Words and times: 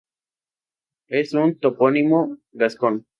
Es 1.09 1.31
un 1.35 1.59
topónimo 1.59 2.39
gascón. 2.53 3.05